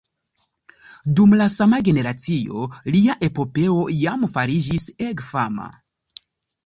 [1.19, 2.63] Dum la sama generacio
[2.95, 5.69] lia epopeo jam fariĝis ege fama.